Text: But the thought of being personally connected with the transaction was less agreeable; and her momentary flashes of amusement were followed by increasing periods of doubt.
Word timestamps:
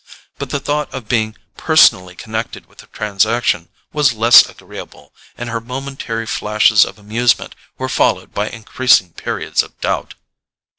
But 0.39 0.49
the 0.49 0.59
thought 0.59 0.91
of 0.91 1.07
being 1.07 1.35
personally 1.57 2.15
connected 2.15 2.65
with 2.65 2.79
the 2.79 2.87
transaction 2.87 3.69
was 3.93 4.13
less 4.13 4.43
agreeable; 4.49 5.13
and 5.37 5.47
her 5.49 5.61
momentary 5.61 6.25
flashes 6.25 6.85
of 6.85 6.97
amusement 6.97 7.53
were 7.77 7.87
followed 7.87 8.33
by 8.33 8.49
increasing 8.49 9.13
periods 9.13 9.61
of 9.61 9.79
doubt. 9.79 10.15